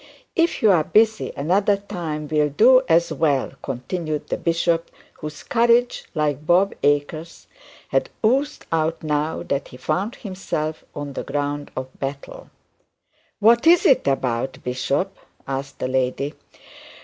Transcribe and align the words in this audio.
'If 0.35 0.63
you 0.63 0.71
are 0.71 0.83
busy, 0.83 1.31
another 1.37 1.77
time 1.77 2.27
will 2.27 2.49
do 2.49 2.81
as 2.89 3.13
well,' 3.13 3.51
continued 3.61 4.29
the 4.29 4.37
bishop, 4.37 4.89
whose 5.19 5.43
courage 5.43 6.05
like 6.15 6.43
Bob 6.47 6.73
Acres' 6.81 7.45
had 7.89 8.09
oozed 8.25 8.65
out, 8.71 9.03
now 9.03 9.43
that 9.43 9.67
he 9.67 9.77
found 9.77 10.15
himself 10.15 10.83
on 10.95 11.13
the 11.13 11.23
ground 11.23 11.69
of 11.77 11.87
battle. 11.99 12.49
'What 13.39 13.67
is 13.67 13.85
it 13.85 14.07
about, 14.07 14.63
bishop?' 14.63 15.15
asked 15.47 15.77
the 15.77 15.87
lady. 15.87 16.33